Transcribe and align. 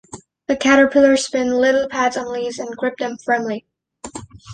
The 0.47 0.57
caterpillars 0.57 1.27
spin 1.27 1.49
little 1.49 1.87
pads 1.87 2.17
on 2.17 2.33
leaves 2.33 2.57
and 2.57 2.75
grip 2.75 2.97
them 2.97 3.17
firmly. 3.17 3.67